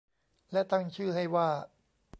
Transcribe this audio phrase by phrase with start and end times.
[0.51, 1.49] และตั้งชื่อให้ว่า